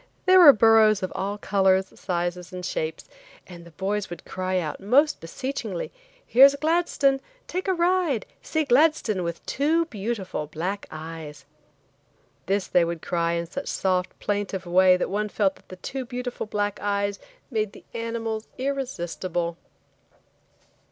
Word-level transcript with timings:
There 0.25 0.39
were 0.39 0.51
burros 0.51 1.03
of 1.03 1.11
all 1.13 1.37
colors, 1.37 1.93
sizes 1.99 2.51
and 2.51 2.65
shapes, 2.65 3.07
and 3.45 3.63
the 3.65 3.69
boys 3.69 4.09
would 4.09 4.25
cry 4.25 4.57
out, 4.57 4.79
most 4.79 5.21
beseechingly, 5.21 5.91
"Here's 6.25 6.55
Gladstone! 6.55 7.21
Take 7.45 7.67
a 7.67 7.73
ride; 7.75 8.25
see 8.41 8.63
Gladstone 8.65 9.21
with 9.21 9.45
two 9.45 9.85
beautiful 9.85 10.47
black 10.47 10.87
eyes." 10.89 11.45
This 12.47 12.65
they 12.65 12.83
would 12.83 13.03
cry 13.03 13.33
in 13.33 13.45
such 13.45 13.65
a 13.65 13.67
soft 13.67 14.17
plaintive 14.19 14.65
way 14.65 14.97
that 14.97 15.11
one 15.11 15.29
felt 15.29 15.59
the 15.67 15.75
"two 15.75 16.03
beautiful 16.05 16.47
black 16.47 16.79
eyes" 16.81 17.19
made 17.51 17.73
the 17.73 17.83
animals 17.93 18.47
irresistible. 18.57 19.55